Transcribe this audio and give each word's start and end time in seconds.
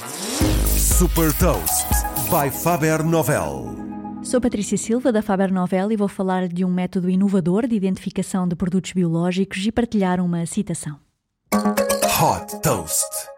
Super 0.00 1.30
Toast 1.34 1.86
by 2.30 2.50
Faber 2.50 3.04
Novel. 3.04 3.76
Sou 4.22 4.40
Patrícia 4.40 4.78
Silva 4.78 5.12
da 5.12 5.20
Faber 5.20 5.52
Novel 5.52 5.92
e 5.92 5.96
vou 5.96 6.08
falar 6.08 6.48
de 6.48 6.64
um 6.64 6.72
método 6.72 7.10
inovador 7.10 7.66
de 7.66 7.74
identificação 7.74 8.48
de 8.48 8.56
produtos 8.56 8.92
biológicos 8.92 9.58
e 9.66 9.70
partilhar 9.70 10.18
uma 10.20 10.46
citação. 10.46 10.98
Hot 11.52 12.62
Toast. 12.62 13.29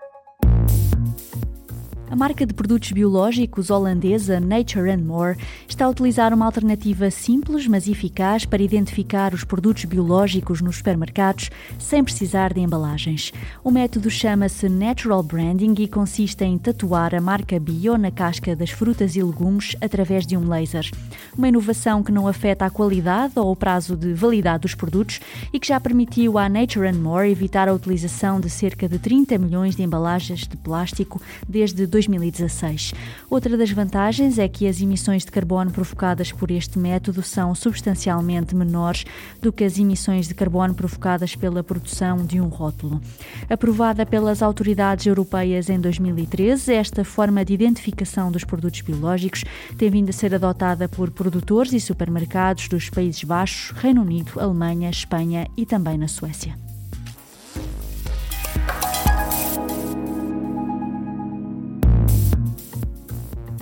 A 2.12 2.14
marca 2.14 2.44
de 2.44 2.52
produtos 2.52 2.92
biológicos 2.92 3.70
holandesa 3.70 4.38
Nature 4.38 4.90
and 4.90 4.98
More 4.98 5.34
está 5.66 5.86
a 5.86 5.88
utilizar 5.88 6.34
uma 6.34 6.44
alternativa 6.44 7.10
simples, 7.10 7.66
mas 7.66 7.88
eficaz 7.88 8.44
para 8.44 8.62
identificar 8.62 9.32
os 9.32 9.44
produtos 9.44 9.86
biológicos 9.86 10.60
nos 10.60 10.76
supermercados 10.76 11.48
sem 11.78 12.04
precisar 12.04 12.52
de 12.52 12.60
embalagens. 12.60 13.32
O 13.64 13.70
método 13.70 14.10
chama-se 14.10 14.68
Natural 14.68 15.22
Branding 15.22 15.74
e 15.78 15.88
consiste 15.88 16.44
em 16.44 16.58
tatuar 16.58 17.14
a 17.14 17.20
marca 17.20 17.58
bio 17.58 17.96
na 17.96 18.10
casca 18.10 18.54
das 18.54 18.68
frutas 18.68 19.16
e 19.16 19.22
legumes 19.22 19.74
através 19.80 20.26
de 20.26 20.36
um 20.36 20.46
laser. 20.46 20.90
Uma 21.34 21.48
inovação 21.48 22.02
que 22.02 22.12
não 22.12 22.28
afeta 22.28 22.66
a 22.66 22.70
qualidade 22.70 23.38
ou 23.38 23.50
o 23.50 23.56
prazo 23.56 23.96
de 23.96 24.12
validade 24.12 24.60
dos 24.60 24.74
produtos 24.74 25.18
e 25.50 25.58
que 25.58 25.68
já 25.68 25.80
permitiu 25.80 26.36
à 26.36 26.46
Nature 26.46 26.88
and 26.88 27.00
More 27.00 27.30
evitar 27.30 27.70
a 27.70 27.72
utilização 27.72 28.38
de 28.38 28.50
cerca 28.50 28.86
de 28.86 28.98
30 28.98 29.38
milhões 29.38 29.74
de 29.74 29.82
embalagens 29.82 30.40
de 30.40 30.58
plástico 30.58 31.18
desde 31.48 31.86
2000 31.86 32.01
2016. 32.06 32.92
Outra 33.30 33.56
das 33.56 33.70
vantagens 33.70 34.38
é 34.38 34.48
que 34.48 34.66
as 34.66 34.80
emissões 34.80 35.24
de 35.24 35.30
carbono 35.30 35.70
provocadas 35.70 36.32
por 36.32 36.50
este 36.50 36.78
método 36.78 37.22
são 37.22 37.54
substancialmente 37.54 38.54
menores 38.54 39.04
do 39.40 39.52
que 39.52 39.64
as 39.64 39.78
emissões 39.78 40.28
de 40.28 40.34
carbono 40.34 40.74
provocadas 40.74 41.36
pela 41.36 41.62
produção 41.62 42.24
de 42.24 42.40
um 42.40 42.48
rótulo. 42.48 43.00
Aprovada 43.48 44.04
pelas 44.04 44.42
autoridades 44.42 45.06
europeias 45.06 45.68
em 45.68 45.80
2013, 45.80 46.74
esta 46.74 47.04
forma 47.04 47.44
de 47.44 47.54
identificação 47.54 48.30
dos 48.30 48.44
produtos 48.44 48.80
biológicos 48.80 49.44
tem 49.76 49.90
vindo 49.90 50.10
a 50.10 50.12
ser 50.12 50.34
adotada 50.34 50.88
por 50.88 51.10
produtores 51.10 51.72
e 51.72 51.80
supermercados 51.80 52.68
dos 52.68 52.90
Países 52.90 53.24
Baixos, 53.24 53.70
Reino 53.76 54.02
Unido, 54.02 54.38
Alemanha, 54.38 54.90
Espanha 54.90 55.46
e 55.56 55.64
também 55.64 55.98
na 55.98 56.08
Suécia. 56.08 56.71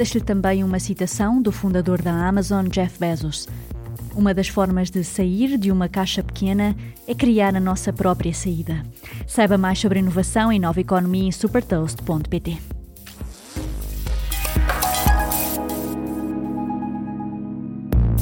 Deixo-lhe 0.00 0.24
também 0.24 0.64
uma 0.64 0.78
citação 0.80 1.42
do 1.42 1.52
fundador 1.52 2.00
da 2.00 2.26
Amazon, 2.26 2.66
Jeff 2.68 2.98
Bezos. 2.98 3.46
Uma 4.14 4.32
das 4.32 4.48
formas 4.48 4.90
de 4.90 5.04
sair 5.04 5.58
de 5.58 5.70
uma 5.70 5.90
caixa 5.90 6.22
pequena 6.22 6.74
é 7.06 7.14
criar 7.14 7.54
a 7.54 7.60
nossa 7.60 7.92
própria 7.92 8.32
saída. 8.32 8.82
Saiba 9.26 9.58
mais 9.58 9.78
sobre 9.78 9.98
inovação 9.98 10.50
e 10.50 10.58
nova 10.58 10.80
economia 10.80 11.24
em 11.24 11.30
supertoast.pt. 11.30 12.56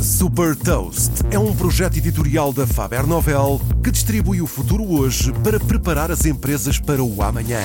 Super 0.02 0.56
Toast 0.56 1.22
é 1.30 1.38
um 1.38 1.54
projeto 1.54 1.96
editorial 1.96 2.52
da 2.52 2.66
Faber 2.66 3.06
Novel 3.06 3.60
que 3.84 3.92
distribui 3.92 4.42
o 4.42 4.48
futuro 4.48 4.82
hoje 4.82 5.32
para 5.44 5.60
preparar 5.60 6.10
as 6.10 6.26
empresas 6.26 6.80
para 6.80 7.04
o 7.04 7.22
amanhã. 7.22 7.60